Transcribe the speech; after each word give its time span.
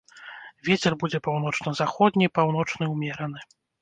Вецер 0.67 0.95
будзе 1.03 1.21
паўночна-заходні, 1.27 2.31
паўночны 2.39 2.85
ўмераны. 2.95 3.39